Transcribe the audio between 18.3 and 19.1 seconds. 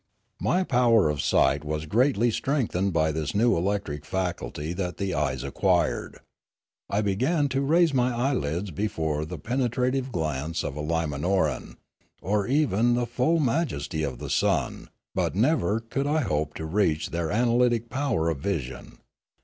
of vision.